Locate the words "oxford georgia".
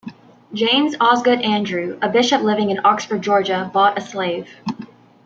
2.83-3.69